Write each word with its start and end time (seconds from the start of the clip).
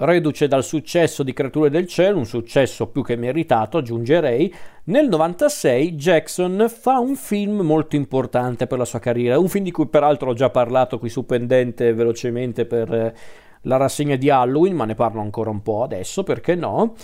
reduce 0.00 0.48
dal 0.48 0.64
successo 0.64 1.22
di 1.22 1.32
Creature 1.32 1.70
del 1.70 1.86
Cielo, 1.86 2.18
un 2.18 2.26
successo 2.26 2.88
più 2.88 3.02
che 3.02 3.16
meritato, 3.16 3.78
aggiungerei, 3.78 4.52
nel 4.84 5.08
96 5.08 5.94
Jackson 5.94 6.66
fa 6.68 6.98
un 6.98 7.16
film 7.16 7.60
molto 7.60 7.96
importante 7.96 8.66
per 8.66 8.78
la 8.78 8.84
sua 8.84 8.98
carriera, 8.98 9.38
un 9.38 9.48
film 9.48 9.64
di 9.64 9.70
cui 9.70 9.88
peraltro 9.88 10.30
ho 10.30 10.34
già 10.34 10.50
parlato 10.50 10.98
qui 10.98 11.08
su 11.08 11.26
Pendente 11.26 11.92
velocemente 11.92 12.64
per 12.64 12.92
eh, 12.92 13.14
la 13.62 13.76
rassegna 13.76 14.16
di 14.16 14.30
Halloween, 14.30 14.74
ma 14.74 14.86
ne 14.86 14.94
parlo 14.94 15.20
ancora 15.20 15.50
un 15.50 15.62
po' 15.62 15.82
adesso, 15.82 16.22
perché 16.22 16.54
no? 16.54 16.94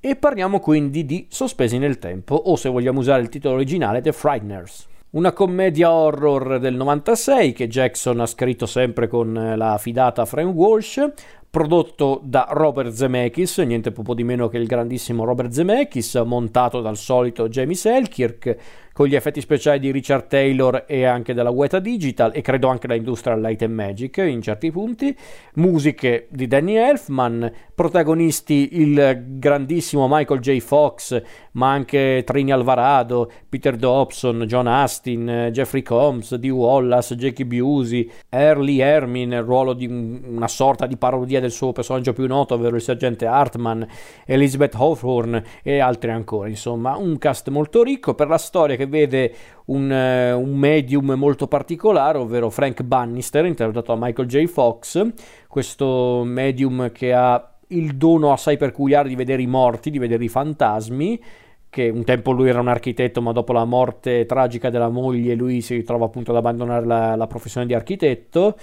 E 0.00 0.16
parliamo 0.16 0.58
quindi 0.58 1.04
di 1.04 1.26
Sospesi 1.28 1.78
nel 1.78 1.98
tempo, 1.98 2.34
o 2.34 2.56
se 2.56 2.68
vogliamo 2.68 3.00
usare 3.00 3.22
il 3.22 3.28
titolo 3.28 3.54
originale, 3.54 4.00
The 4.00 4.12
Frighteners. 4.12 4.88
Una 5.10 5.32
commedia 5.32 5.90
horror 5.90 6.60
del 6.60 6.76
96 6.76 7.52
che 7.52 7.66
Jackson 7.66 8.20
ha 8.20 8.26
scritto 8.26 8.64
sempre 8.64 9.08
con 9.08 9.36
eh, 9.36 9.56
la 9.56 9.76
fidata 9.76 10.24
Frank 10.24 10.54
Walsh, 10.54 11.04
prodotto 11.50 12.20
da 12.22 12.46
Robert 12.50 12.92
Zemeckis, 12.92 13.58
niente 13.58 13.90
po' 14.04 14.14
di 14.14 14.22
meno 14.22 14.48
che 14.48 14.56
il 14.56 14.66
grandissimo 14.66 15.24
Robert 15.24 15.50
Zemeckis, 15.50 16.14
montato 16.24 16.80
dal 16.80 16.96
solito 16.96 17.48
Jamie 17.48 17.74
Selkirk, 17.74 18.56
con 18.92 19.06
gli 19.06 19.14
effetti 19.14 19.40
speciali 19.40 19.78
di 19.78 19.90
Richard 19.90 20.26
Taylor 20.26 20.84
e 20.86 21.04
anche 21.04 21.34
della 21.34 21.50
Weta 21.50 21.78
Digital 21.78 22.32
e 22.34 22.40
credo 22.40 22.68
anche 22.68 22.86
da 22.86 22.94
Industrial 22.94 23.40
Light 23.40 23.62
and 23.62 23.74
Magic 23.74 24.18
in 24.18 24.42
certi 24.42 24.70
punti, 24.70 25.16
musiche 25.54 26.26
di 26.30 26.46
Danny 26.46 26.74
Elfman, 26.74 27.50
protagonisti 27.74 28.68
il 28.72 29.24
grandissimo 29.38 30.06
Michael 30.08 30.40
J. 30.40 30.58
Fox, 30.58 31.22
ma 31.52 31.70
anche 31.70 32.22
Trini 32.24 32.52
Alvarado, 32.52 33.30
Peter 33.48 33.76
Dobson, 33.76 34.44
John 34.46 34.66
Astin, 34.66 35.48
Jeffrey 35.52 35.82
Combs, 35.82 36.34
Dee 36.34 36.50
Wallace, 36.50 37.16
Jackie 37.16 37.46
Busey, 37.46 38.10
Early 38.28 38.80
Hermin, 38.80 39.32
il 39.32 39.42
ruolo 39.42 39.72
di 39.72 39.86
una 39.86 40.48
sorta 40.48 40.86
di 40.86 40.96
parodia 40.96 41.40
del 41.40 41.50
suo 41.50 41.72
personaggio 41.72 42.12
più 42.12 42.26
noto, 42.26 42.54
ovvero 42.54 42.76
il 42.76 42.82
sergente 42.82 43.26
Hartman, 43.26 43.86
Elizabeth 44.26 44.74
Hawthorne 44.74 45.44
e 45.62 45.78
altri 45.78 46.10
ancora, 46.10 46.48
insomma 46.48 46.96
un 46.96 47.18
cast 47.18 47.48
molto 47.48 47.82
ricco 47.82 48.14
per 48.14 48.28
la 48.28 48.38
storia 48.38 48.76
che 48.80 48.86
vede 48.86 49.34
un, 49.66 49.90
uh, 49.90 50.40
un, 50.40 50.56
medium 50.56 51.12
molto 51.12 51.46
particolare, 51.46 52.16
ovvero 52.16 52.48
Frank 52.48 52.82
Bannister, 52.82 53.44
interpretato 53.44 53.94
da 53.94 54.06
Michael 54.06 54.26
J. 54.26 54.46
Fox, 54.46 55.06
questo 55.46 56.22
medium 56.24 56.90
che 56.90 57.12
ha 57.12 57.52
il 57.68 57.96
dono 57.96 58.32
assai 58.32 58.56
peculiare 58.56 59.08
di 59.08 59.14
vedere 59.14 59.42
i 59.42 59.46
morti, 59.46 59.90
di 59.90 59.98
vedere 59.98 60.24
i 60.24 60.28
fantasmi, 60.28 61.22
che 61.68 61.88
un 61.88 62.04
tempo 62.04 62.32
lui 62.32 62.48
era 62.48 62.58
un 62.58 62.68
architetto, 62.68 63.20
ma 63.20 63.32
dopo 63.32 63.52
la 63.52 63.64
morte 63.64 64.24
tragica 64.24 64.70
della 64.70 64.88
moglie 64.88 65.34
lui 65.34 65.60
si 65.60 65.74
ritrova 65.74 66.06
appunto 66.06 66.30
ad 66.30 66.38
abbandonare 66.38 66.86
la, 66.86 67.14
la 67.16 67.26
professione 67.26 67.66
di 67.66 67.74
architetto, 67.74 68.56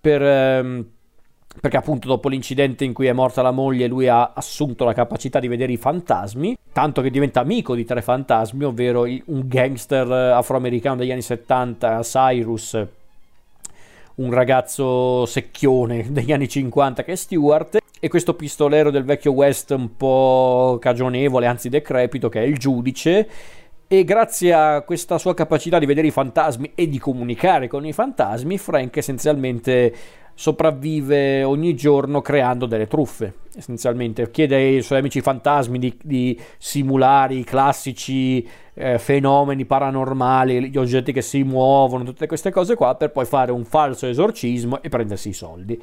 per... 0.00 0.22
Um, 0.22 0.86
perché 1.60 1.76
appunto 1.76 2.08
dopo 2.08 2.28
l'incidente 2.28 2.84
in 2.84 2.92
cui 2.92 3.06
è 3.06 3.12
morta 3.12 3.42
la 3.42 3.50
moglie 3.50 3.86
lui 3.86 4.08
ha 4.08 4.32
assunto 4.34 4.84
la 4.84 4.92
capacità 4.92 5.38
di 5.40 5.48
vedere 5.48 5.72
i 5.72 5.76
fantasmi, 5.76 6.56
tanto 6.72 7.00
che 7.00 7.10
diventa 7.10 7.40
amico 7.40 7.74
di 7.74 7.84
tre 7.84 8.02
fantasmi, 8.02 8.64
ovvero 8.64 9.02
un 9.02 9.42
gangster 9.46 10.10
afroamericano 10.10 10.96
degli 10.96 11.12
anni 11.12 11.22
70, 11.22 12.00
Cyrus, 12.00 12.86
un 14.16 14.30
ragazzo 14.30 15.26
secchione 15.26 16.06
degli 16.12 16.32
anni 16.32 16.48
50 16.48 17.02
che 17.02 17.12
è 17.12 17.16
Stewart, 17.16 17.78
e 18.00 18.08
questo 18.08 18.34
pistolero 18.34 18.90
del 18.90 19.04
vecchio 19.04 19.32
West 19.32 19.70
un 19.70 19.96
po' 19.96 20.76
cagionevole, 20.78 21.46
anzi 21.46 21.70
decrepito, 21.70 22.28
che 22.28 22.42
è 22.42 22.44
il 22.44 22.58
giudice, 22.58 23.28
e 23.86 24.04
grazie 24.04 24.52
a 24.52 24.82
questa 24.82 25.16
sua 25.16 25.34
capacità 25.34 25.78
di 25.78 25.86
vedere 25.86 26.08
i 26.08 26.10
fantasmi 26.10 26.72
e 26.74 26.88
di 26.88 26.98
comunicare 26.98 27.68
con 27.68 27.86
i 27.86 27.92
fantasmi, 27.92 28.58
Frank 28.58 28.96
essenzialmente 28.96 29.94
sopravvive 30.34 31.44
ogni 31.44 31.74
giorno 31.74 32.20
creando 32.20 32.66
delle 32.66 32.86
truffe. 32.86 33.34
Essenzialmente 33.56 34.30
chiede 34.30 34.56
ai 34.56 34.82
suoi 34.82 34.98
amici 34.98 35.20
fantasmi 35.20 35.78
di, 35.78 35.96
di 36.02 36.40
simulare 36.58 37.34
i 37.34 37.44
classici 37.44 38.46
eh, 38.74 38.98
fenomeni 38.98 39.64
paranormali, 39.64 40.70
gli 40.70 40.76
oggetti 40.76 41.12
che 41.12 41.22
si 41.22 41.44
muovono, 41.44 42.04
tutte 42.04 42.26
queste 42.26 42.50
cose 42.50 42.74
qua, 42.74 42.96
per 42.96 43.12
poi 43.12 43.24
fare 43.24 43.52
un 43.52 43.64
falso 43.64 44.06
esorcismo 44.06 44.82
e 44.82 44.88
prendersi 44.88 45.28
i 45.28 45.34
soldi. 45.34 45.80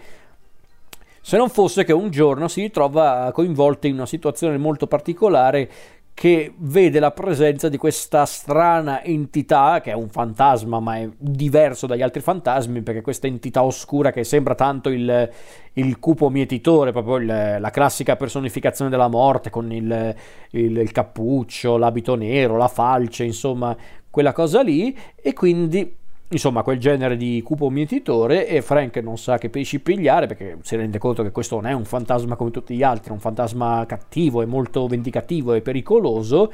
Se 1.23 1.37
non 1.37 1.49
fosse 1.49 1.83
che 1.83 1.93
un 1.93 2.09
giorno 2.09 2.47
si 2.47 2.61
ritrova 2.61 3.29
coinvolto 3.31 3.85
in 3.87 3.93
una 3.93 4.07
situazione 4.07 4.57
molto 4.57 4.87
particolare 4.87 5.69
che 6.13 6.53
vede 6.57 6.99
la 6.99 7.11
presenza 7.11 7.67
di 7.67 7.77
questa 7.77 8.25
strana 8.25 9.03
entità, 9.03 9.81
che 9.81 9.91
è 9.91 9.95
un 9.95 10.09
fantasma, 10.09 10.79
ma 10.79 10.97
è 10.97 11.09
diverso 11.17 11.87
dagli 11.87 12.01
altri 12.01 12.21
fantasmi, 12.21 12.81
perché 12.81 13.01
questa 13.01 13.27
entità 13.27 13.63
oscura 13.63 14.11
che 14.11 14.23
sembra 14.23 14.53
tanto 14.53 14.89
il, 14.89 15.29
il 15.73 15.99
cupo 15.99 16.29
mietitore, 16.29 16.91
proprio 16.91 17.15
il, 17.17 17.57
la 17.59 17.69
classica 17.71 18.15
personificazione 18.15 18.91
della 18.91 19.07
morte, 19.07 19.49
con 19.49 19.71
il, 19.71 20.15
il, 20.51 20.77
il 20.77 20.91
cappuccio, 20.91 21.77
l'abito 21.77 22.15
nero, 22.15 22.57
la 22.57 22.67
falce, 22.67 23.23
insomma, 23.23 23.75
quella 24.09 24.33
cosa 24.33 24.61
lì, 24.61 24.95
e 25.15 25.33
quindi 25.33 25.99
insomma 26.31 26.63
quel 26.63 26.79
genere 26.79 27.17
di 27.17 27.41
cupo 27.43 27.69
mietitore 27.69 28.47
e 28.47 28.61
Frank 28.61 28.97
non 28.97 29.17
sa 29.17 29.37
che 29.37 29.49
pesci 29.49 29.79
pigliare 29.79 30.27
perché 30.27 30.57
si 30.61 30.75
rende 30.75 30.97
conto 30.97 31.23
che 31.23 31.31
questo 31.31 31.55
non 31.55 31.67
è 31.67 31.73
un 31.73 31.85
fantasma 31.85 32.35
come 32.35 32.51
tutti 32.51 32.75
gli 32.75 32.83
altri, 32.83 33.09
è 33.09 33.13
un 33.13 33.19
fantasma 33.19 33.85
cattivo 33.85 34.41
e 34.41 34.45
molto 34.45 34.87
vendicativo 34.87 35.53
e 35.53 35.61
pericoloso 35.61 36.51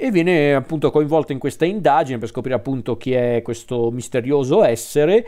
e 0.00 0.12
viene 0.12 0.54
appunto 0.54 0.92
coinvolto 0.92 1.32
in 1.32 1.40
questa 1.40 1.64
indagine 1.64 2.18
per 2.18 2.28
scoprire 2.28 2.56
appunto 2.56 2.96
chi 2.96 3.12
è 3.12 3.42
questo 3.42 3.90
misterioso 3.90 4.62
essere. 4.62 5.26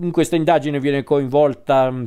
In 0.00 0.10
questa 0.10 0.36
indagine 0.36 0.80
viene 0.80 1.02
coinvolta 1.02 1.90
mm, 1.90 2.04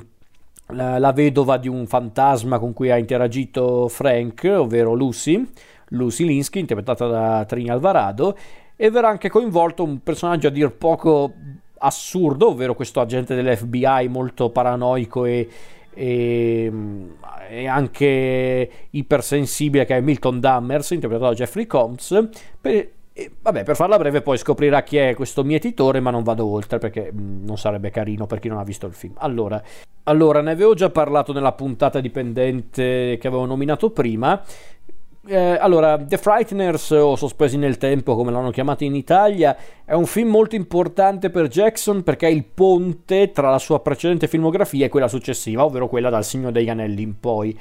la, 0.70 0.98
la 0.98 1.12
vedova 1.12 1.58
di 1.58 1.68
un 1.68 1.86
fantasma 1.86 2.58
con 2.58 2.74
cui 2.74 2.90
ha 2.90 2.98
interagito 2.98 3.88
Frank, 3.88 4.52
ovvero 4.58 4.94
Lucy, 4.94 5.48
Lucy 5.90 6.26
Linsky, 6.26 6.60
interpretata 6.60 7.06
da 7.06 7.46
Trini 7.46 7.70
Alvarado, 7.70 8.36
e 8.82 8.90
verrà 8.90 9.10
anche 9.10 9.28
coinvolto 9.28 9.84
un 9.84 10.02
personaggio 10.02 10.48
a 10.48 10.52
dir 10.52 10.72
poco 10.72 11.34
assurdo, 11.80 12.52
ovvero 12.52 12.76
questo 12.76 13.02
agente 13.02 13.36
dell'FBI 13.36 14.08
molto 14.08 14.52
paranoico 14.52 15.26
e, 15.26 15.50
e, 15.94 16.72
e 17.50 17.68
anche 17.68 18.72
ipersensibile 18.92 19.84
che 19.84 19.98
è 19.98 20.00
Milton 20.00 20.40
Dammers, 20.40 20.92
interpretato 20.92 21.32
da 21.32 21.36
Jeffrey 21.36 21.68
Combs. 21.68 22.30
Per, 22.62 22.90
e, 23.12 23.32
vabbè, 23.42 23.64
per 23.66 23.76
farla 23.76 23.98
breve, 23.98 24.22
poi 24.22 24.38
scoprirà 24.38 24.82
chi 24.82 24.96
è 24.96 25.14
questo 25.14 25.44
mietitore, 25.44 26.00
ma 26.00 26.10
non 26.10 26.24
vado 26.24 26.46
oltre 26.46 26.78
perché 26.78 27.12
mh, 27.12 27.44
non 27.44 27.58
sarebbe 27.58 27.90
carino 27.90 28.28
per 28.28 28.40
chi 28.40 28.48
non 28.48 28.60
ha 28.60 28.64
visto 28.64 28.88
il 28.88 28.94
film. 28.94 29.16
Allora, 29.18 29.62
allora, 30.04 30.40
ne 30.40 30.52
avevo 30.52 30.74
già 30.74 30.90
parlato 30.90 31.34
nella 31.34 31.52
puntata 31.52 32.00
dipendente 32.00 33.18
che 33.20 33.28
avevo 33.28 33.44
nominato 33.46 33.92
prima. 33.92 34.42
Eh, 35.28 35.57
allora, 35.59 35.97
The 35.97 36.18
Frighteners 36.18 36.91
o 36.91 37.16
Sospesi 37.16 37.57
nel 37.57 37.78
Tempo, 37.78 38.16
come 38.16 38.31
l'hanno 38.31 38.52
chiamato 38.52 38.85
in 38.85 38.96
Italia, 38.96 39.56
è 39.84 39.94
un 39.94 40.06
film 40.06 40.30
molto 40.30 40.56
importante 40.56 41.30
per 41.30 41.47
Jackson 41.47 42.03
perché 42.03 42.28
è 42.28 42.31
il 42.31 42.46
ponte 42.46 43.31
tra 43.31 43.50
la 43.50 43.59
sua 43.59 43.81
precedente 43.81 44.28
filmografia 44.28 44.85
e 44.85 44.90
quella 44.90 45.09
successiva, 45.09 45.66
ovvero 45.66 45.90
quella 45.90 46.09
dal 46.09 46.24
Signore 46.24 46.53
degli 46.53 46.69
Anelli 46.69 47.02
in 47.02 47.19
poi. 47.19 47.57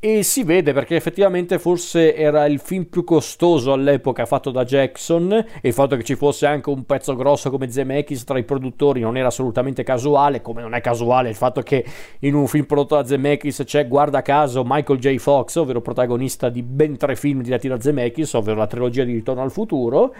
E 0.00 0.22
si 0.22 0.44
vede 0.44 0.72
perché 0.72 0.94
effettivamente 0.94 1.58
forse 1.58 2.14
era 2.14 2.46
il 2.46 2.60
film 2.60 2.84
più 2.84 3.02
costoso 3.02 3.72
all'epoca 3.72 4.26
fatto 4.26 4.52
da 4.52 4.64
Jackson 4.64 5.32
e 5.32 5.66
il 5.66 5.72
fatto 5.72 5.96
che 5.96 6.04
ci 6.04 6.14
fosse 6.14 6.46
anche 6.46 6.70
un 6.70 6.84
pezzo 6.84 7.16
grosso 7.16 7.50
come 7.50 7.68
Zemeckis 7.68 8.22
tra 8.22 8.38
i 8.38 8.44
produttori 8.44 9.00
non 9.00 9.16
era 9.16 9.26
assolutamente 9.26 9.82
casuale, 9.82 10.40
come 10.40 10.62
non 10.62 10.74
è 10.74 10.80
casuale 10.80 11.30
il 11.30 11.34
fatto 11.34 11.62
che 11.62 11.84
in 12.20 12.36
un 12.36 12.46
film 12.46 12.64
prodotto 12.64 12.94
da 12.94 13.04
Zemeckis 13.04 13.62
c'è 13.64 13.88
guarda 13.88 14.22
caso 14.22 14.62
Michael 14.64 15.00
J. 15.00 15.16
Fox, 15.16 15.56
ovvero 15.56 15.80
protagonista 15.80 16.48
di 16.48 16.62
ben 16.62 16.96
tre 16.96 17.16
film 17.16 17.42
diretti 17.42 17.66
da 17.66 17.80
Zemeckis, 17.80 18.34
ovvero 18.34 18.56
la 18.56 18.68
trilogia 18.68 19.02
di 19.02 19.14
Ritorno 19.14 19.42
al 19.42 19.50
futuro. 19.50 20.14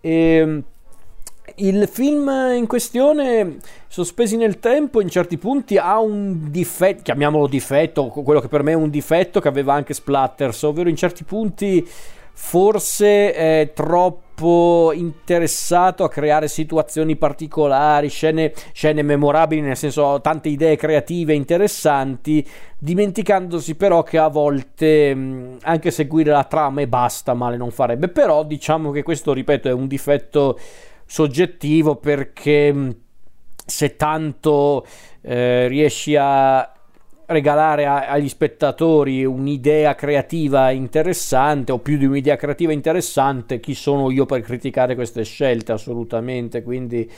E 0.00 0.62
il 1.56 1.88
film 1.88 2.30
in 2.54 2.66
questione, 2.66 3.56
sospesi 3.88 4.36
nel 4.36 4.58
tempo, 4.58 5.00
in 5.00 5.08
certi 5.08 5.38
punti 5.38 5.76
ha 5.76 5.98
un 5.98 6.50
difetto, 6.50 7.02
chiamiamolo 7.02 7.46
difetto, 7.46 8.06
quello 8.08 8.40
che 8.40 8.48
per 8.48 8.62
me 8.62 8.72
è 8.72 8.76
un 8.76 8.90
difetto 8.90 9.40
che 9.40 9.48
aveva 9.48 9.74
anche 9.74 9.94
Splatters, 9.94 10.62
ovvero 10.62 10.88
in 10.88 10.96
certi 10.96 11.24
punti 11.24 11.86
forse 12.32 13.34
è 13.34 13.72
troppo 13.74 14.92
interessato 14.94 16.02
a 16.02 16.08
creare 16.08 16.48
situazioni 16.48 17.16
particolari, 17.16 18.08
scene, 18.08 18.54
scene 18.72 19.02
memorabili, 19.02 19.60
nel 19.60 19.76
senso 19.76 20.20
tante 20.22 20.48
idee 20.48 20.76
creative 20.76 21.34
interessanti, 21.34 22.46
dimenticandosi 22.78 23.74
però 23.74 24.02
che 24.02 24.16
a 24.16 24.28
volte 24.28 25.58
anche 25.60 25.90
seguire 25.90 26.30
la 26.30 26.44
trama 26.44 26.80
e 26.80 26.88
basta 26.88 27.34
male 27.34 27.58
non 27.58 27.70
farebbe. 27.70 28.08
Però 28.08 28.42
diciamo 28.44 28.90
che 28.90 29.02
questo, 29.02 29.34
ripeto, 29.34 29.68
è 29.68 29.72
un 29.72 29.86
difetto 29.86 30.58
soggettivo 31.10 31.96
perché 31.96 32.96
se 33.66 33.96
tanto 33.96 34.86
eh, 35.22 35.66
riesci 35.66 36.14
a 36.16 36.72
regalare 37.26 37.84
a, 37.84 38.06
agli 38.06 38.28
spettatori 38.28 39.24
un'idea 39.24 39.96
creativa 39.96 40.70
interessante 40.70 41.72
o 41.72 41.78
più 41.78 41.98
di 41.98 42.04
un'idea 42.04 42.36
creativa 42.36 42.70
interessante, 42.70 43.58
chi 43.58 43.74
sono 43.74 44.08
io 44.12 44.24
per 44.24 44.42
criticare 44.42 44.94
queste 44.94 45.24
scelte 45.24 45.72
assolutamente, 45.72 46.62
quindi 46.62 47.10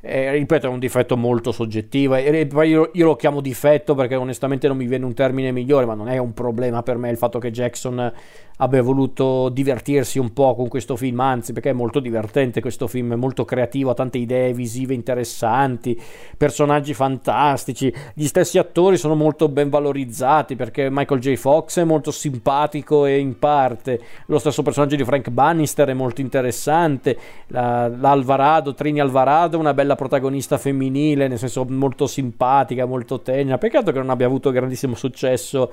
eh, 0.00 0.32
ripeto, 0.32 0.66
è 0.66 0.70
un 0.70 0.80
difetto 0.80 1.16
molto 1.16 1.52
soggettivo. 1.52 2.16
E 2.16 2.46
poi 2.46 2.70
io, 2.70 2.90
io, 2.92 3.06
lo 3.06 3.16
chiamo 3.16 3.40
difetto 3.40 3.94
perché 3.94 4.16
onestamente 4.16 4.66
non 4.66 4.76
mi 4.76 4.86
viene 4.86 5.04
un 5.04 5.14
termine 5.14 5.52
migliore, 5.52 5.86
ma 5.86 5.94
non 5.94 6.08
è 6.08 6.18
un 6.18 6.32
problema 6.34 6.82
per 6.82 6.96
me 6.96 7.10
il 7.10 7.16
fatto 7.16 7.38
che 7.38 7.50
Jackson 7.52 8.12
abbia 8.58 8.82
voluto 8.82 9.48
divertirsi 9.48 10.18
un 10.18 10.32
po' 10.32 10.54
con 10.54 10.68
questo 10.68 10.96
film, 10.96 11.20
anzi 11.20 11.52
perché 11.52 11.70
è 11.70 11.74
molto 11.74 12.00
divertente 12.00 12.60
questo 12.60 12.86
film, 12.86 13.12
è 13.12 13.16
molto 13.16 13.44
creativo, 13.44 13.90
ha 13.90 13.94
tante 13.94 14.18
idee 14.18 14.52
visive 14.52 14.94
interessanti, 14.94 16.00
personaggi 16.36 16.94
fantastici, 16.94 17.92
gli 18.14 18.26
stessi 18.26 18.58
attori 18.58 18.96
sono 18.96 19.14
molto 19.14 19.48
ben 19.48 19.68
valorizzati 19.68 20.56
perché 20.56 20.88
Michael 20.90 21.20
J. 21.20 21.34
Fox 21.34 21.78
è 21.78 21.84
molto 21.84 22.10
simpatico 22.10 23.06
e 23.06 23.18
in 23.18 23.38
parte, 23.38 24.00
lo 24.26 24.38
stesso 24.38 24.62
personaggio 24.62 24.96
di 24.96 25.04
Frank 25.04 25.30
Bannister 25.30 25.88
è 25.88 25.94
molto 25.94 26.20
interessante, 26.20 27.16
la, 27.48 27.88
l'Alvarado, 27.88 28.74
Trini 28.74 29.00
Alvarado 29.00 29.56
è 29.56 29.60
una 29.60 29.74
bella 29.74 29.94
protagonista 29.94 30.58
femminile, 30.58 31.28
nel 31.28 31.38
senso 31.38 31.64
molto 31.68 32.06
simpatica, 32.06 32.86
molto 32.86 33.20
tenera, 33.20 33.58
peccato 33.58 33.92
che 33.92 33.98
non 33.98 34.10
abbia 34.10 34.26
avuto 34.26 34.50
grandissimo 34.50 34.94
successo 34.94 35.70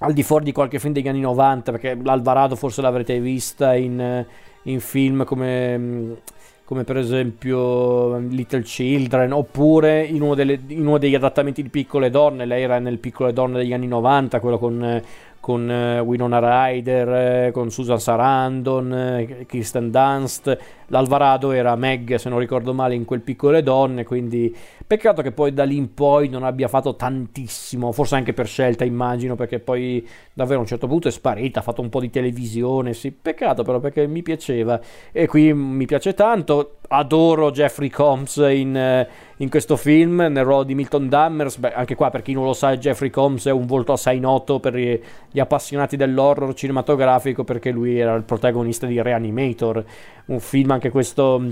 al 0.00 0.12
di 0.12 0.22
fuori 0.22 0.44
di 0.44 0.52
qualche 0.52 0.78
film 0.78 0.92
degli 0.92 1.08
anni 1.08 1.20
90, 1.20 1.70
perché 1.70 1.98
l'Alvarado 2.02 2.56
forse 2.56 2.82
l'avrete 2.82 3.18
vista 3.20 3.74
in, 3.74 4.24
in 4.62 4.80
film 4.80 5.24
come, 5.24 6.16
come, 6.64 6.84
per 6.84 6.98
esempio 6.98 8.18
Little 8.18 8.62
Children, 8.62 9.32
oppure 9.32 10.02
in 10.04 10.20
uno, 10.20 10.34
delle, 10.34 10.58
in 10.68 10.86
uno, 10.86 10.98
degli 10.98 11.14
adattamenti 11.14 11.62
di 11.62 11.70
Piccole 11.70 12.10
Donne, 12.10 12.44
lei 12.44 12.62
era 12.62 12.78
nel 12.78 12.98
Piccole 12.98 13.32
Donne 13.32 13.58
degli 13.58 13.72
anni 13.72 13.86
90, 13.86 14.40
quello 14.40 14.58
con, 14.58 15.02
con 15.40 15.68
uh, 15.68 16.02
Winona 16.02 16.68
Ryder, 16.68 17.50
con 17.52 17.70
Susan 17.70 17.98
Sarandon, 18.00 19.44
Kirsten 19.46 19.90
Dunst, 19.90 20.58
l'Alvarado 20.88 21.50
era 21.50 21.74
Meg, 21.76 22.14
se 22.16 22.28
non 22.28 22.38
ricordo 22.38 22.72
male, 22.74 22.94
in 22.94 23.04
quel 23.04 23.20
Piccole 23.20 23.62
Donne, 23.62 24.04
quindi 24.04 24.54
peccato 24.86 25.22
che 25.22 25.32
poi 25.32 25.52
da 25.52 25.64
lì 25.64 25.76
in 25.76 25.94
poi 25.94 26.28
non 26.28 26.44
abbia 26.44 26.68
fatto 26.68 26.94
tantissimo, 26.94 27.92
forse 27.92 28.14
anche 28.14 28.32
per 28.32 28.46
scelta 28.46 28.84
immagino, 28.84 29.34
perché 29.34 29.58
poi 29.58 30.06
davvero 30.32 30.58
a 30.58 30.62
un 30.62 30.66
certo 30.66 30.86
punto 30.86 31.08
è 31.08 31.10
sparita, 31.10 31.60
ha 31.60 31.62
fatto 31.62 31.80
un 31.80 31.88
po' 31.88 32.00
di 32.00 32.10
televisione, 32.10 32.92
sì, 32.94 33.10
peccato 33.10 33.62
però 33.62 33.80
perché 33.80 34.06
mi 34.06 34.22
piaceva. 34.22 34.80
E 35.12 35.26
qui 35.26 35.52
mi 35.52 35.86
piace 35.86 36.14
tanto, 36.14 36.76
adoro 36.88 37.50
Jeffrey 37.50 37.88
Combs 37.88 38.36
in, 38.36 39.06
in 39.38 39.48
questo 39.48 39.76
film, 39.76 40.26
nel 40.30 40.44
ruolo 40.44 40.62
di 40.62 40.74
Milton 40.74 41.08
Dammers, 41.08 41.58
beh 41.58 41.74
anche 41.74 41.94
qua 41.94 42.10
per 42.10 42.22
chi 42.22 42.32
non 42.32 42.44
lo 42.44 42.52
sa 42.52 42.76
Jeffrey 42.76 43.10
Combs 43.10 43.46
è 43.46 43.50
un 43.50 43.66
volto 43.66 43.92
assai 43.92 44.20
noto 44.20 44.60
per 44.60 44.74
gli 44.76 45.40
appassionati 45.40 45.96
dell'horror 45.96 46.54
cinematografico 46.54 47.44
perché 47.44 47.70
lui 47.70 47.98
era 47.98 48.14
il 48.14 48.22
protagonista 48.22 48.86
di 48.86 49.00
Reanimator, 49.00 49.84
un 50.26 50.40
film 50.40 50.70
anche 50.76 50.90
questo 50.90 51.38
mm, 51.40 51.50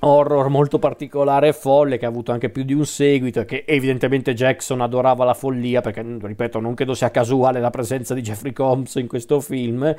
horror 0.00 0.48
molto 0.48 0.78
particolare 0.78 1.48
e 1.48 1.52
folle 1.52 1.98
che 1.98 2.06
ha 2.06 2.08
avuto 2.08 2.32
anche 2.32 2.50
più 2.50 2.64
di 2.64 2.72
un 2.72 2.84
seguito 2.86 3.40
e 3.40 3.44
che 3.44 3.64
evidentemente 3.66 4.34
Jackson 4.34 4.80
adorava 4.80 5.24
la 5.24 5.34
follia 5.34 5.80
perché 5.80 6.04
ripeto 6.20 6.58
non 6.58 6.74
credo 6.74 6.94
sia 6.94 7.10
casuale 7.10 7.60
la 7.60 7.70
presenza 7.70 8.14
di 8.14 8.22
Jeffrey 8.22 8.52
Combs 8.52 8.96
in 8.96 9.06
questo 9.06 9.40
film 9.40 9.94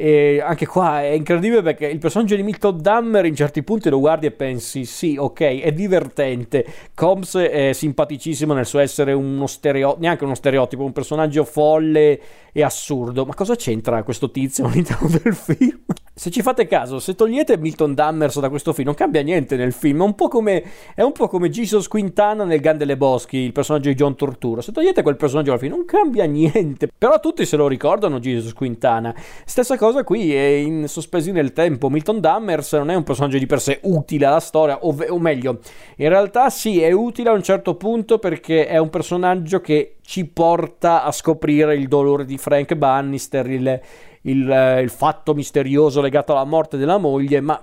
e 0.00 0.40
anche 0.40 0.64
qua 0.64 1.02
è 1.02 1.08
incredibile 1.08 1.60
perché 1.60 1.86
il 1.86 1.98
personaggio 1.98 2.36
di 2.36 2.44
Milton 2.44 2.80
Dummer 2.80 3.26
in 3.26 3.34
certi 3.34 3.64
punti 3.64 3.90
lo 3.90 3.98
guardi 3.98 4.26
e 4.26 4.30
pensi 4.30 4.84
sì 4.84 5.16
ok 5.18 5.40
è 5.60 5.72
divertente 5.72 6.64
Combs 6.94 7.34
è 7.34 7.72
simpaticissimo 7.72 8.54
nel 8.54 8.64
suo 8.64 8.78
essere 8.78 9.12
uno 9.12 9.48
stereotipo 9.48 10.00
neanche 10.00 10.22
uno 10.22 10.36
stereotipo 10.36 10.84
un 10.84 10.92
personaggio 10.92 11.42
folle 11.42 12.20
e 12.52 12.62
assurdo 12.62 13.26
ma 13.26 13.34
cosa 13.34 13.56
c'entra 13.56 14.04
questo 14.04 14.30
tizio 14.30 14.66
all'interno 14.70 15.08
del 15.08 15.34
film? 15.34 15.82
se 16.18 16.32
ci 16.32 16.42
fate 16.42 16.66
caso, 16.66 16.98
se 16.98 17.14
togliete 17.14 17.56
Milton 17.56 17.94
Dammers 17.94 18.40
da 18.40 18.48
questo 18.48 18.72
film, 18.72 18.88
non 18.88 18.96
cambia 18.96 19.22
niente 19.22 19.54
nel 19.54 19.72
film. 19.72 20.00
È 20.00 20.04
un 20.04 20.16
po' 20.16 20.26
come, 20.26 20.64
un 20.96 21.12
po 21.12 21.28
come 21.28 21.48
Jesus 21.48 21.86
Quintana 21.86 22.42
nel 22.42 22.58
Gan 22.58 22.76
delle 22.76 22.96
Boschi, 22.96 23.36
il 23.36 23.52
personaggio 23.52 23.88
di 23.88 23.94
John 23.94 24.16
Tortura. 24.16 24.60
Se 24.60 24.72
togliete 24.72 25.02
quel 25.02 25.14
personaggio 25.14 25.50
dal 25.50 25.60
film, 25.60 25.74
non 25.76 25.84
cambia 25.84 26.24
niente. 26.26 26.88
Però 26.98 27.20
tutti 27.20 27.46
se 27.46 27.56
lo 27.56 27.68
ricordano 27.68 28.18
Jesus 28.18 28.52
Quintana. 28.52 29.14
Stessa 29.44 29.76
cosa 29.76 29.87
qui, 30.04 30.34
è 30.34 30.46
in 30.46 30.88
sospesi 30.88 31.32
nel 31.32 31.52
tempo. 31.52 31.88
Milton 31.88 32.20
Dammers 32.20 32.72
non 32.74 32.90
è 32.90 32.94
un 32.94 33.04
personaggio 33.04 33.38
di 33.38 33.46
per 33.46 33.60
sé 33.60 33.80
utile 33.82 34.26
alla 34.26 34.40
storia, 34.40 34.78
o, 34.84 34.96
o 35.08 35.18
meglio, 35.18 35.60
in 35.96 36.08
realtà 36.08 36.50
sì, 36.50 36.80
è 36.80 36.92
utile 36.92 37.30
a 37.30 37.32
un 37.32 37.42
certo 37.42 37.74
punto 37.76 38.18
perché 38.18 38.66
è 38.66 38.78
un 38.78 38.90
personaggio 38.90 39.60
che 39.60 39.96
ci 40.02 40.24
porta 40.26 41.02
a 41.04 41.12
scoprire 41.12 41.74
il 41.74 41.88
dolore 41.88 42.24
di 42.24 42.38
Frank 42.38 42.74
Bannister, 42.74 43.50
il 43.50 43.80
il, 44.22 44.50
eh, 44.50 44.82
il 44.82 44.90
fatto 44.90 45.34
misterioso 45.34 46.00
legato 46.00 46.32
alla 46.32 46.44
morte 46.44 46.76
della 46.76 46.98
moglie, 46.98 47.40
ma 47.40 47.60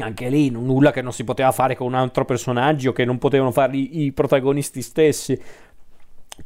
anche 0.00 0.28
lì 0.28 0.50
nulla 0.50 0.92
che 0.92 1.02
non 1.02 1.12
si 1.12 1.24
poteva 1.24 1.50
fare 1.50 1.74
con 1.76 1.88
un 1.88 1.94
altro 1.94 2.24
personaggio, 2.24 2.92
che 2.92 3.04
non 3.04 3.18
potevano 3.18 3.50
fare 3.50 3.76
i, 3.76 4.04
i 4.04 4.12
protagonisti 4.12 4.82
stessi. 4.82 5.40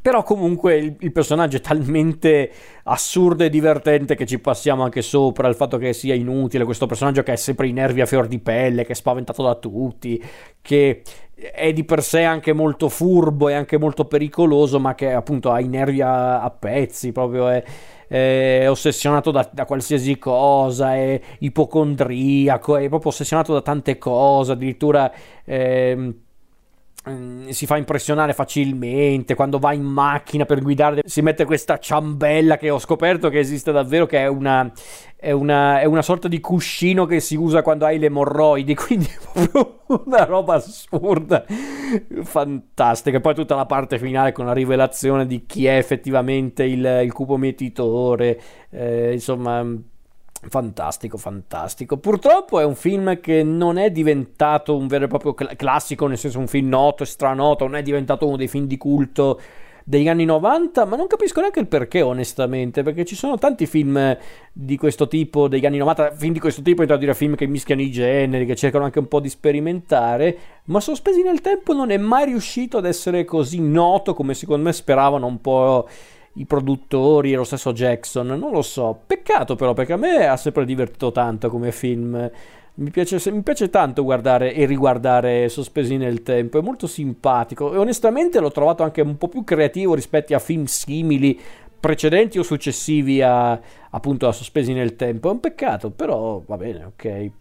Però 0.01 0.23
comunque 0.23 0.77
il, 0.77 0.95
il, 0.99 1.11
personaggio 1.11 1.57
è 1.57 1.61
talmente 1.61 2.51
assurdo 2.83 3.43
e 3.43 3.49
divertente 3.49 4.15
che 4.15 4.25
ci 4.25 4.39
passiamo 4.39 4.83
anche 4.83 5.01
sopra 5.01 5.47
il 5.47 5.55
fatto 5.55 5.77
che 5.77 5.93
sia 5.93 6.13
inutile, 6.13 6.65
questo 6.65 6.87
personaggio 6.87 7.23
che 7.23 7.33
è 7.33 7.35
sempre 7.35 7.67
i 7.67 7.71
nervi 7.73 8.01
a 8.01 8.05
fior 8.05 8.27
di 8.27 8.39
pelle, 8.39 8.85
che 8.85 8.91
è 8.93 8.95
spaventato 8.95 9.43
da 9.43 9.55
tutti, 9.55 10.21
che 10.61 11.03
è 11.35 11.71
di 11.73 11.83
per 11.83 12.01
sé 12.01 12.23
anche 12.23 12.53
molto 12.53 12.89
furbo 12.89 13.49
e 13.49 13.53
anche 13.53 13.77
molto 13.77 14.05
pericoloso, 14.05 14.79
ma 14.79 14.95
che 14.95 15.11
appunto 15.13 15.51
ha 15.51 15.59
i 15.59 15.67
nervi 15.67 16.01
a, 16.01 16.41
a 16.41 16.49
pezzi, 16.49 17.11
proprio 17.11 17.47
è 17.47 17.63
è 18.13 18.69
ossessionato 18.69 19.31
da, 19.31 19.49
da, 19.51 19.65
qualsiasi 19.65 20.19
cosa, 20.19 20.93
è 20.93 21.19
ipocondriaco, 21.39 22.77
è 22.77 22.87
proprio 22.87 23.09
ossessionato 23.09 23.53
da 23.53 23.61
tante 23.61 23.97
cose, 23.97 24.51
addirittura... 24.51 25.11
Eh, 25.43 26.13
si 27.49 27.65
fa 27.65 27.75
impressionare 27.75 28.31
facilmente 28.31 29.35
quando 29.35 29.59
va 29.59 29.73
in 29.73 29.83
macchina 29.83 30.45
per 30.45 30.61
guidare 30.61 31.01
si 31.03 31.21
mette 31.21 31.43
questa 31.43 31.77
ciambella 31.77 32.55
che 32.55 32.69
ho 32.69 32.79
scoperto 32.79 33.27
che 33.27 33.39
esiste 33.39 33.73
davvero 33.73 34.05
che 34.05 34.19
è 34.19 34.27
una, 34.27 34.71
è 35.17 35.31
una, 35.31 35.81
è 35.81 35.85
una 35.85 36.01
sorta 36.01 36.29
di 36.29 36.39
cuscino 36.39 37.05
che 37.05 37.19
si 37.19 37.35
usa 37.35 37.61
quando 37.61 37.85
hai 37.85 37.99
le 37.99 38.05
emorroidi 38.05 38.73
quindi 38.79 39.09
è 39.33 39.49
una 39.87 40.23
roba 40.23 40.55
assurda 40.55 41.43
fantastica. 42.23 43.19
Poi 43.19 43.35
tutta 43.35 43.55
la 43.55 43.65
parte 43.65 43.99
finale 43.99 44.31
con 44.31 44.45
la 44.45 44.53
rivelazione 44.53 45.25
di 45.25 45.45
chi 45.45 45.65
è 45.65 45.75
effettivamente 45.75 46.63
il, 46.63 47.01
il 47.03 47.11
cupo 47.11 47.35
mietitore 47.35 48.39
eh, 48.69 49.11
insomma 49.11 49.65
Fantastico, 50.47 51.17
fantastico. 51.17 51.97
Purtroppo 51.97 52.59
è 52.59 52.65
un 52.65 52.75
film 52.75 53.19
che 53.19 53.43
non 53.43 53.77
è 53.77 53.91
diventato 53.91 54.75
un 54.75 54.87
vero 54.87 55.05
e 55.05 55.07
proprio 55.07 55.33
cl- 55.33 55.55
classico, 55.55 56.07
nel 56.07 56.17
senso 56.17 56.39
un 56.39 56.47
film 56.47 56.69
noto 56.69 57.03
e 57.03 57.05
stranoto, 57.05 57.65
non 57.65 57.75
è 57.75 57.81
diventato 57.81 58.27
uno 58.27 58.35
dei 58.35 58.47
film 58.47 58.65
di 58.65 58.77
culto 58.77 59.39
degli 59.85 60.07
anni 60.07 60.25
90, 60.25 60.85
ma 60.85 60.95
non 60.95 61.07
capisco 61.07 61.39
neanche 61.41 61.59
il 61.59 61.67
perché 61.67 62.01
onestamente, 62.01 62.83
perché 62.83 63.03
ci 63.05 63.15
sono 63.15 63.37
tanti 63.37 63.65
film 63.65 64.17
di 64.51 64.77
questo 64.77 65.07
tipo 65.07 65.47
degli 65.47 65.65
anni 65.65 65.77
90, 65.77 66.11
film 66.11 66.33
di 66.33 66.39
questo 66.39 66.61
tipo, 66.61 66.81
intendo 66.81 67.01
dire 67.01 67.15
film 67.15 67.35
che 67.35 67.47
mischiano 67.47 67.81
i 67.81 67.91
generi, 67.91 68.45
che 68.45 68.55
cercano 68.55 68.85
anche 68.85 68.99
un 68.99 69.07
po' 69.07 69.19
di 69.19 69.29
sperimentare, 69.29 70.37
ma 70.65 70.79
sospesi 70.79 71.21
nel 71.21 71.41
tempo 71.41 71.73
non 71.73 71.89
è 71.89 71.97
mai 71.97 72.25
riuscito 72.25 72.77
ad 72.77 72.85
essere 72.85 73.25
così 73.25 73.59
noto 73.59 74.13
come 74.13 74.33
secondo 74.33 74.63
me 74.63 74.73
speravano 74.73 75.25
un 75.25 75.41
po' 75.41 75.87
i 76.33 76.45
produttori 76.45 77.33
e 77.33 77.35
lo 77.35 77.43
stesso 77.43 77.73
Jackson, 77.73 78.27
non 78.27 78.51
lo 78.51 78.61
so. 78.61 78.99
Peccato 79.05 79.55
però 79.55 79.73
perché 79.73 79.93
a 79.93 79.97
me 79.97 80.27
ha 80.27 80.37
sempre 80.37 80.65
divertito 80.65 81.11
tanto 81.11 81.49
come 81.49 81.71
film. 81.71 82.29
Mi 82.75 82.89
piace, 82.89 83.19
mi 83.31 83.43
piace 83.43 83.69
tanto 83.69 84.03
guardare 84.03 84.53
e 84.53 84.65
riguardare 84.65 85.47
Sospesi 85.47 85.95
nel 85.95 86.23
tempo, 86.23 86.57
è 86.57 86.61
molto 86.61 86.87
simpatico 86.87 87.71
e 87.71 87.77
onestamente 87.77 88.39
l'ho 88.39 88.49
trovato 88.49 88.81
anche 88.81 89.01
un 89.01 89.15
po' 89.15 89.27
più 89.27 89.43
creativo 89.43 89.93
rispetto 89.93 90.33
a 90.33 90.39
film 90.39 90.65
simili 90.65 91.39
precedenti 91.79 92.39
o 92.39 92.43
successivi 92.43 93.21
a, 93.21 93.59
appunto 93.91 94.27
a 94.27 94.31
Sospesi 94.31 94.73
nel 94.73 94.95
tempo. 94.95 95.29
È 95.29 95.33
un 95.33 95.39
peccato, 95.39 95.91
però 95.91 96.41
va 96.45 96.57
bene, 96.57 96.85
ok. 96.85 97.31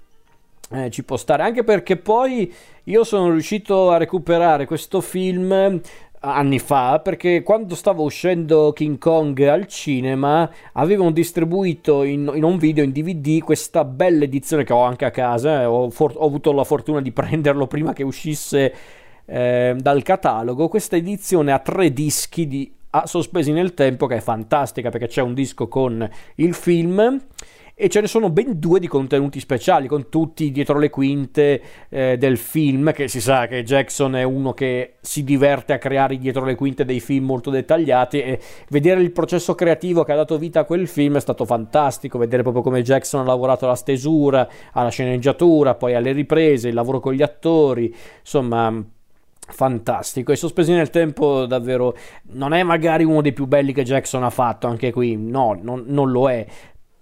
Eh, 0.75 0.91
ci 0.91 1.03
può 1.05 1.17
stare 1.17 1.43
anche 1.43 1.65
perché 1.65 1.97
poi 1.97 2.53
io 2.85 3.05
sono 3.05 3.31
riuscito 3.31 3.91
a 3.91 3.99
recuperare 3.99 4.67
questo 4.67 5.01
film 5.01 5.81
anni 6.25 6.59
fa 6.59 7.01
perché 7.01 7.43
quando 7.43 7.75
stava 7.75 8.03
uscendo 8.03 8.73
King 8.73 8.99
Kong 8.99 9.41
al 9.43 9.67
cinema 9.67 10.49
avevano 10.73 11.11
distribuito 11.11 12.05
in, 12.05 12.31
in 12.35 12.45
un 12.45 12.59
video 12.59 12.85
in 12.85 12.93
DVD 12.93 13.43
questa 13.43 13.85
bella 13.85 14.25
edizione 14.25 14.65
che 14.65 14.73
ho 14.73 14.83
anche 14.83 15.05
a 15.05 15.11
casa 15.11 15.63
eh, 15.63 15.65
ho, 15.65 15.91
for- 15.91 16.15
ho, 16.17 16.27
avuto 16.27 16.53
la 16.53 16.65
fortuna 16.65 17.01
di 17.01 17.11
prenderlo 17.13 17.67
prima 17.67 17.93
che 17.93 18.03
uscisse 18.03 18.73
eh, 19.25 19.75
dal 19.79 20.03
catalogo. 20.03 20.69
Questa 20.69 20.97
edizione 20.97 21.53
a 21.53 21.59
tre 21.59 21.93
dischi 21.93 22.47
di, 22.47 22.73
a, 22.91 23.07
sospesi 23.07 23.53
nel 23.53 23.75
tempo 23.75 24.07
che 24.07 24.17
è 24.17 24.21
fantastica 24.21 24.91
perché 24.91 25.09
c'è 25.09 25.23
un 25.23 25.35
disco 25.35 25.69
con 25.69 26.09
il 26.37 26.55
film 26.55 27.21
e 27.83 27.89
ce 27.89 28.01
ne 28.01 28.07
sono 28.07 28.31
ben 28.31 28.61
due 28.61 28.79
di 28.79 28.87
contenuti 28.87 29.41
speciali 29.41 29.89
con 29.89 30.09
tutti 30.09 30.53
dietro 30.53 30.79
le 30.79 30.89
quinte 30.89 31.61
eh, 31.89 32.17
del 32.17 32.37
film 32.37 32.93
che 32.93 33.09
si 33.09 33.21
sa 33.21 33.49
che 33.49 33.65
Jackson 33.65 34.15
è 34.15 34.23
uno 34.23 34.53
che 34.53 34.99
si 35.01 35.25
diverte 35.25 35.73
a 35.73 35.79
creare 35.79 36.17
dietro 36.17 36.45
le 36.45 36.55
quinte 36.55 36.85
dei 36.85 37.01
film 37.01 37.25
molto 37.25 37.51
dettagliati 37.51 38.23
e 38.23 38.39
vedere 38.69 39.01
il 39.01 39.11
processo 39.11 39.57
creativo 39.57 40.05
che 40.05 40.13
ha 40.13 40.15
dato 40.15 40.39
vita 40.39 40.61
a 40.61 40.65
quel 40.65 40.87
film 40.87 41.17
è 41.17 41.21
stato 41.21 41.45
fantastico. 41.45 42.19
Vedere 42.19 42.43
proprio 42.43 42.63
come 42.63 42.83
Jackson 42.83 43.23
ha 43.23 43.25
lavorato 43.25 43.65
alla 43.65 43.75
stesura 43.75 44.49
alla 44.75 44.91
sceneggiatura 44.91 45.75
poi 45.75 45.97
alle 45.97 46.13
riprese 46.13 46.69
il 46.69 46.75
lavoro 46.75 47.01
con 47.01 47.15
gli 47.15 47.23
attori 47.23 47.93
insomma 48.21 48.81
fantastico. 49.45 50.31
E 50.31 50.37
sospesi 50.37 50.73
nel 50.73 50.91
tempo 50.91 51.47
davvero 51.47 51.97
non 52.35 52.53
è 52.53 52.63
magari 52.63 53.03
uno 53.03 53.23
dei 53.23 53.33
più 53.33 53.47
belli 53.47 53.73
che 53.73 53.83
Jackson 53.83 54.23
ha 54.23 54.31
fatto 54.31 54.69
anche 54.69 54.93
qui 54.93 55.17
no 55.17 55.59
non, 55.61 55.83
non 55.89 56.13
lo 56.13 56.31
è 56.31 56.47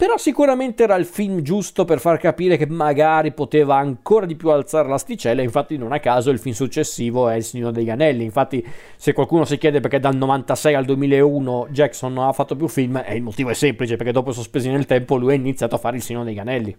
però 0.01 0.17
sicuramente 0.17 0.85
era 0.85 0.95
il 0.95 1.05
film 1.05 1.43
giusto 1.43 1.85
per 1.85 2.01
far 2.01 2.17
capire 2.17 2.57
che 2.57 2.67
magari 2.67 3.33
poteva 3.33 3.77
ancora 3.77 4.25
di 4.25 4.35
più 4.35 4.49
alzare 4.49 4.89
l'asticella, 4.89 5.43
infatti 5.43 5.77
non 5.77 5.93
a 5.93 6.01
caso 6.01 6.31
il 6.31 6.39
film 6.39 6.55
successivo 6.55 7.29
è 7.29 7.35
Il 7.35 7.45
Signore 7.45 7.75
degli 7.75 7.91
Anelli, 7.91 8.25
infatti 8.25 8.67
se 8.97 9.13
qualcuno 9.13 9.45
si 9.45 9.59
chiede 9.59 9.81
perché 9.81 10.01
dal 10.01 10.17
96 10.17 10.75
al 10.75 10.87
2001 10.87 11.67
Jackson 11.69 12.15
non 12.15 12.29
ha 12.29 12.33
fatto 12.33 12.57
più 12.57 12.67
film, 12.67 12.97
eh, 13.05 13.15
il 13.15 13.21
motivo 13.21 13.51
è 13.51 13.53
semplice, 13.53 13.97
perché 13.97 14.11
dopo 14.11 14.33
Sospesi 14.33 14.71
nel 14.71 14.87
tempo 14.87 15.19
lui 15.19 15.33
ha 15.33 15.37
iniziato 15.37 15.75
a 15.75 15.79
fare 15.79 15.97
Il 15.99 16.03
Signore 16.03 16.25
degli 16.25 16.39
Anelli. 16.39 16.75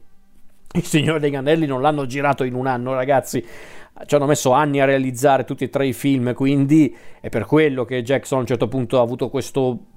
Il 0.74 0.84
Signore 0.84 1.20
degli 1.20 1.36
Anelli 1.36 1.68
non 1.68 1.80
l'hanno 1.80 2.08
girato 2.08 2.44
in 2.44 2.56
un 2.56 2.66
anno, 2.66 2.96
ragazzi. 2.96 3.46
Ci 4.04 4.16
hanno 4.16 4.26
messo 4.26 4.52
anni 4.52 4.82
a 4.82 4.86
realizzare 4.86 5.44
tutti 5.44 5.66
e 5.66 5.70
tre 5.70 5.86
i 5.86 5.94
film, 5.94 6.34
quindi 6.34 6.96
è 7.20 7.30
per 7.30 7.46
quello 7.46 7.86
che 7.86 8.02
Jackson 8.02 8.40
a 8.40 8.42
un 8.42 8.48
certo 8.48 8.68
punto 8.68 8.98
ha 8.98 9.04
avuto 9.04 9.30
questo 9.30 9.91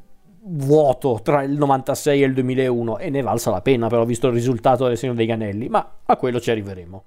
vuoto 0.47 1.21
tra 1.23 1.43
il 1.43 1.57
96 1.57 2.23
e 2.23 2.27
il 2.27 2.35
2001 2.35 2.99
e 2.99 3.11
ne 3.11 3.23
valsa 3.23 3.51
la 3.51 3.63
pena 3.63 3.89
però 3.89 4.05
visto 4.05 4.29
il 4.29 4.35
risultato 4.35 4.87
del 4.87 4.99
segno 4.99 5.15
dei 5.15 5.27
Ganelli, 5.27 5.69
ma 5.69 6.01
a 6.05 6.17
quello 6.17 6.41
ci 6.41 6.51
arriveremo. 6.51 7.05